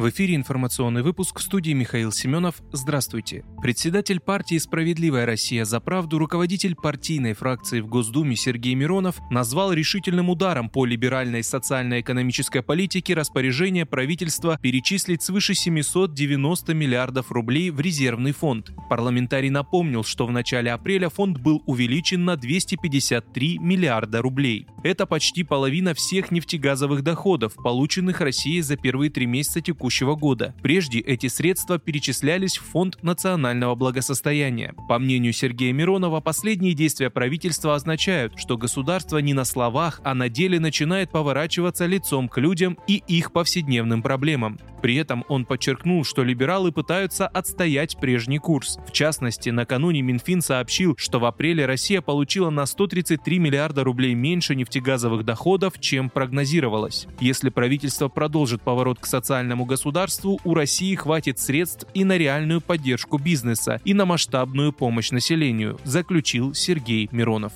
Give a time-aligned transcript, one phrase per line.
[0.00, 2.62] В эфире информационный выпуск в студии Михаил Семенов.
[2.72, 3.44] Здравствуйте.
[3.60, 10.30] Председатель партии «Справедливая Россия за правду», руководитель партийной фракции в Госдуме Сергей Миронов назвал решительным
[10.30, 18.70] ударом по либеральной социально-экономической политике распоряжение правительства перечислить свыше 790 миллиардов рублей в резервный фонд.
[18.88, 24.66] Парламентарий напомнил, что в начале апреля фонд был увеличен на 253 миллиарда рублей.
[24.82, 30.54] Это почти половина всех нефтегазовых доходов, полученных Россией за первые три месяца текущего текущего года.
[30.62, 34.72] Прежде эти средства перечислялись в Фонд национального благосостояния.
[34.88, 40.28] По мнению Сергея Миронова, последние действия правительства означают, что государство не на словах, а на
[40.28, 44.60] деле начинает поворачиваться лицом к людям и их повседневным проблемам.
[44.82, 48.78] При этом он подчеркнул, что либералы пытаются отстоять прежний курс.
[48.86, 54.54] В частности, накануне Минфин сообщил, что в апреле Россия получила на 133 миллиарда рублей меньше
[54.54, 57.06] нефтегазовых доходов, чем прогнозировалось.
[57.20, 63.18] Если правительство продолжит поворот к социальному государству, у России хватит средств и на реальную поддержку
[63.18, 67.52] бизнеса, и на масштабную помощь населению, заключил Сергей Миронов.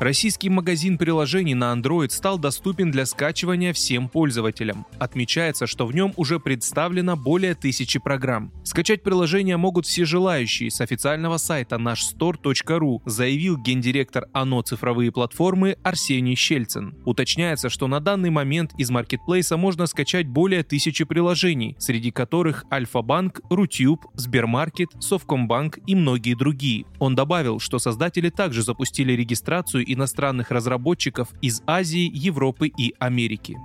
[0.00, 4.86] Российский магазин приложений на Android стал доступен для скачивания всем пользователям.
[4.98, 8.52] Отмечается, что в нем уже представлено более тысячи программ.
[8.64, 16.34] Скачать приложение могут все желающие с официального сайта nashstore.ru, заявил гендиректор ОНО «Цифровые платформы» Арсений
[16.34, 16.96] Щельцин.
[17.04, 23.40] Уточняется, что на данный момент из маркетплейса можно скачать более тысячи приложений, среди которых Альфа-банк,
[23.48, 26.84] Рутюб, Сбермаркет, Совкомбанк и многие другие.
[26.98, 33.56] Он добавил, что создатели также запустили регистрацию иностранных разработчиков из Азии, Европы и Америки.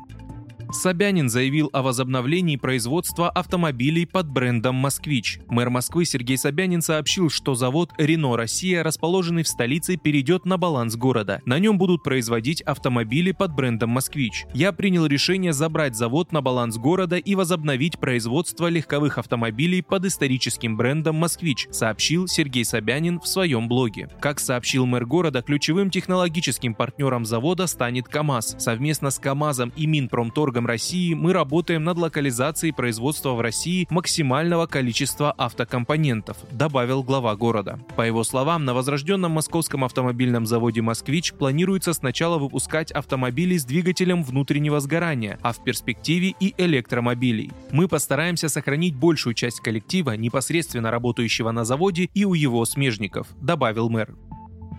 [0.71, 5.39] Собянин заявил о возобновлении производства автомобилей под брендом «Москвич».
[5.47, 10.95] Мэр Москвы Сергей Собянин сообщил, что завод «Рено Россия», расположенный в столице, перейдет на баланс
[10.95, 11.41] города.
[11.45, 14.45] На нем будут производить автомобили под брендом «Москвич».
[14.53, 20.77] Я принял решение забрать завод на баланс города и возобновить производство легковых автомобилей под историческим
[20.77, 24.07] брендом «Москвич», сообщил Сергей Собянин в своем блоге.
[24.21, 28.57] Как сообщил мэр города, ключевым технологическим партнером завода станет КАМАЗ.
[28.59, 34.67] Совместно с КАМАЗом и Минпромторгом Минпромторгом России мы работаем над локализацией производства в России максимального
[34.67, 37.79] количества автокомпонентов, добавил глава города.
[37.95, 44.23] По его словам, на возрожденном московском автомобильном заводе «Москвич» планируется сначала выпускать автомобили с двигателем
[44.23, 47.51] внутреннего сгорания, а в перспективе и электромобилей.
[47.71, 53.89] Мы постараемся сохранить большую часть коллектива, непосредственно работающего на заводе и у его смежников, добавил
[53.89, 54.15] мэр.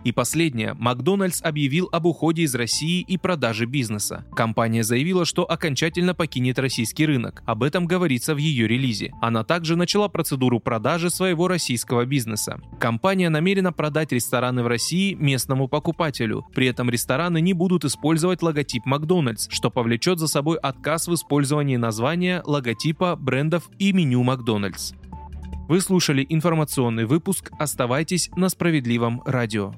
[0.03, 0.75] И последнее.
[0.78, 4.25] Макдональдс объявил об уходе из России и продаже бизнеса.
[4.34, 7.43] Компания заявила, что окончательно покинет российский рынок.
[7.44, 9.12] Об этом говорится в ее релизе.
[9.21, 12.60] Она также начала процедуру продажи своего российского бизнеса.
[12.78, 16.47] Компания намерена продать рестораны в России местному покупателю.
[16.55, 21.77] При этом рестораны не будут использовать логотип Макдональдс, что повлечет за собой отказ в использовании
[21.77, 24.93] названия, логотипа, брендов и меню Макдональдс.
[25.71, 27.53] Вы слушали информационный выпуск.
[27.56, 29.75] Оставайтесь на справедливом радио.